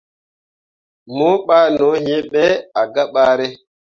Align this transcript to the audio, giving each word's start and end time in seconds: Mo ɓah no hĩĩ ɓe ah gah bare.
Mo 1.15 1.29
ɓah 1.47 1.65
no 1.77 1.87
hĩĩ 2.03 2.17
ɓe 2.31 2.43
ah 2.79 2.87
gah 2.93 3.09
bare. 3.13 3.47